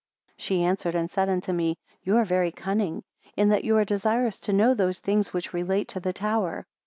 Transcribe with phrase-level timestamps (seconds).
[0.39, 3.03] 34 She answered and said unto me; You are very cunning,
[3.37, 6.65] in that you are desirous to know those things which relate to the tower.